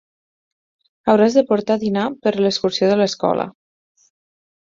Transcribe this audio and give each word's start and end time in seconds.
Hauràs 1.11 1.35
de 1.39 1.43
portar 1.51 1.75
dinar 1.83 2.07
per 2.23 2.33
a 2.39 2.43
l'excursió 2.45 2.89
de 2.93 2.97
l'escola. 3.01 3.45